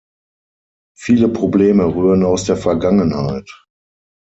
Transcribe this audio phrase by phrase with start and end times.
[0.97, 3.47] Viele Probleme rühren aus der Vergangenheit.